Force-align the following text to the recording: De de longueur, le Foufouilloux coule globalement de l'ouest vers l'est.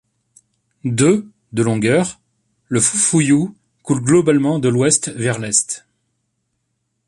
De 0.83 1.25
de 1.53 1.61
longueur, 1.61 2.19
le 2.69 2.79
Foufouilloux 2.79 3.55
coule 3.83 4.03
globalement 4.03 4.57
de 4.57 4.67
l'ouest 4.67 5.09
vers 5.11 5.37
l'est. 5.37 5.85